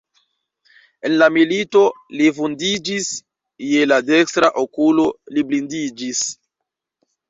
En 1.09 1.13
la 1.23 1.27
milito 1.35 1.83
li 2.21 2.31
vundiĝis, 2.39 3.13
je 3.69 3.87
la 3.93 4.03
dekstra 4.11 4.53
okulo 4.67 5.09
li 5.37 5.49
blindiĝis. 5.53 6.29